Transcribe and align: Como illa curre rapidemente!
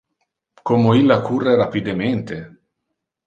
Como 0.69 0.95
illa 0.99 1.17
curre 1.27 1.53
rapidemente! 1.63 2.37